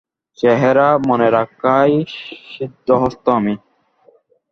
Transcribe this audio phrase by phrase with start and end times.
[0.39, 1.95] চেহারা মনে রাখায়
[2.51, 3.55] সিদ্ধহস্ত আমি।